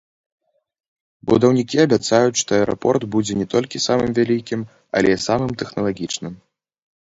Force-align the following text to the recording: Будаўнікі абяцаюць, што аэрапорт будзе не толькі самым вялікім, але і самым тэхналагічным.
Будаўнікі 1.31 1.77
абяцаюць, 1.83 2.39
што 2.41 2.49
аэрапорт 2.61 3.01
будзе 3.17 3.37
не 3.43 3.47
толькі 3.53 3.83
самым 3.87 4.09
вялікім, 4.21 4.67
але 5.03 5.09
і 5.19 5.23
самым 5.29 5.51
тэхналагічным. 5.63 6.33